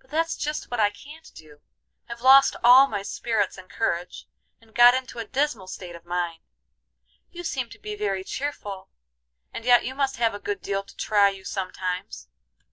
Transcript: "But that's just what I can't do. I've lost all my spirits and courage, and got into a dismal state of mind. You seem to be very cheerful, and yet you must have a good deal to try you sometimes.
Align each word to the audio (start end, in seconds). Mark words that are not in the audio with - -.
"But 0.00 0.10
that's 0.10 0.36
just 0.36 0.70
what 0.70 0.78
I 0.78 0.90
can't 0.90 1.28
do. 1.34 1.62
I've 2.08 2.20
lost 2.20 2.54
all 2.62 2.86
my 2.86 3.02
spirits 3.02 3.58
and 3.58 3.68
courage, 3.68 4.28
and 4.60 4.72
got 4.72 4.94
into 4.94 5.18
a 5.18 5.24
dismal 5.26 5.66
state 5.66 5.96
of 5.96 6.04
mind. 6.04 6.42
You 7.32 7.42
seem 7.42 7.68
to 7.70 7.78
be 7.80 7.96
very 7.96 8.22
cheerful, 8.22 8.88
and 9.52 9.64
yet 9.64 9.84
you 9.84 9.96
must 9.96 10.14
have 10.18 10.32
a 10.32 10.38
good 10.38 10.62
deal 10.62 10.84
to 10.84 10.96
try 10.96 11.30
you 11.30 11.42
sometimes. 11.44 12.28